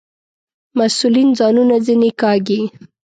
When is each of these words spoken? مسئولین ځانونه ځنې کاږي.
مسئولین 0.79 1.29
ځانونه 1.39 1.75
ځنې 1.85 2.11
کاږي. 2.21 2.61